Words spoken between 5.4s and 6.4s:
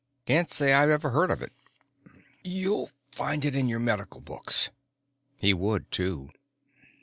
would, too.